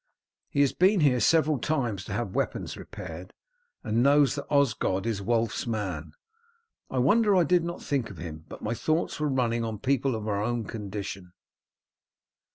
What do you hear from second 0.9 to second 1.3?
here